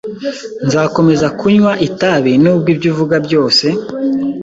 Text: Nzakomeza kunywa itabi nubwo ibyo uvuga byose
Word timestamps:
Nzakomeza 0.65 1.27
kunywa 1.39 1.71
itabi 1.87 2.31
nubwo 2.43 2.67
ibyo 2.73 2.87
uvuga 2.93 3.15
byose 3.25 3.65